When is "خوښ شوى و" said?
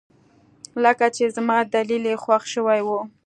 2.23-2.89